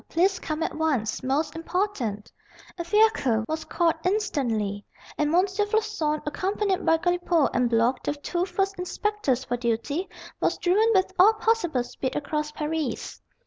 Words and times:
Please 0.09 0.39
come 0.39 0.63
at 0.63 0.73
once. 0.73 1.21
Most 1.21 1.55
important." 1.55 2.31
A 2.79 2.83
fiacre 2.83 3.45
was 3.47 3.65
called 3.65 3.93
instantly, 4.03 4.83
and 5.15 5.31
M. 5.31 5.45
Floçon, 5.45 6.23
accompanied 6.25 6.83
by 6.83 6.97
Galipaud 6.97 7.51
and 7.53 7.69
Block, 7.69 8.01
the 8.01 8.15
two 8.15 8.47
first 8.47 8.79
inspectors 8.79 9.43
for 9.43 9.57
duty, 9.57 10.09
was 10.41 10.57
driven 10.57 10.89
with 10.95 11.13
all 11.19 11.33
possible 11.35 11.83
speed 11.83 12.15
across 12.15 12.51
Paris. 12.51 13.21